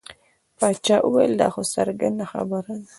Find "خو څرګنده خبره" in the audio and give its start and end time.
1.53-2.71